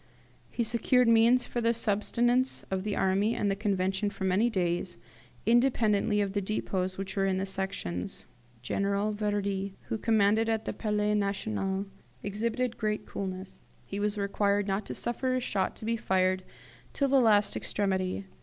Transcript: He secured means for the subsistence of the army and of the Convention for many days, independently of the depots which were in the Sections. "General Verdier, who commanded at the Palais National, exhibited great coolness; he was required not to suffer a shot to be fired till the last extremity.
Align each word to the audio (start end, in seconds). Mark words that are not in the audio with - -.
He 0.49 0.63
secured 0.63 1.07
means 1.07 1.45
for 1.45 1.61
the 1.61 1.75
subsistence 1.75 2.63
of 2.71 2.83
the 2.83 2.95
army 2.95 3.35
and 3.35 3.43
of 3.43 3.49
the 3.55 3.61
Convention 3.61 4.09
for 4.09 4.23
many 4.23 4.49
days, 4.49 4.97
independently 5.45 6.21
of 6.21 6.33
the 6.33 6.41
depots 6.41 6.97
which 6.97 7.15
were 7.15 7.27
in 7.27 7.37
the 7.37 7.45
Sections. 7.45 8.25
"General 8.63 9.11
Verdier, 9.13 9.73
who 9.89 9.99
commanded 9.99 10.49
at 10.49 10.65
the 10.65 10.73
Palais 10.73 11.13
National, 11.13 11.85
exhibited 12.23 12.77
great 12.79 13.05
coolness; 13.05 13.61
he 13.85 13.99
was 13.99 14.17
required 14.17 14.65
not 14.65 14.87
to 14.87 14.95
suffer 14.95 15.35
a 15.35 15.39
shot 15.39 15.75
to 15.75 15.85
be 15.85 15.97
fired 15.97 16.43
till 16.93 17.07
the 17.07 17.21
last 17.21 17.55
extremity. 17.55 18.25